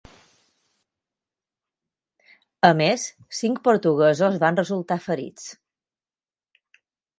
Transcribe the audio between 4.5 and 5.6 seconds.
resultar ferits.